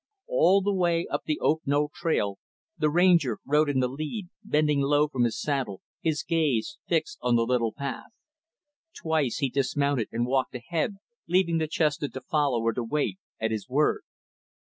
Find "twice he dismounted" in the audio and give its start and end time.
8.97-10.07